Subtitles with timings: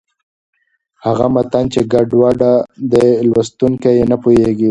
[1.05, 2.51] هغه متن چې ګډوډه
[2.91, 4.59] دی، لوستونکی یې نه پوهېږي.